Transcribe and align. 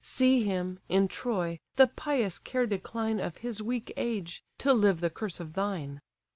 See 0.03 0.41
him, 0.41 0.79
in 0.89 1.07
Troy, 1.07 1.59
the 1.75 1.85
pious 1.85 2.39
care 2.39 2.65
decline 2.65 3.19
Of 3.19 3.37
his 3.45 3.61
weak 3.61 3.93
age, 3.95 4.43
to 4.57 4.73
live 4.73 4.99
the 4.99 5.11
curse 5.11 5.39
of 5.39 5.53
thine! 5.53 6.01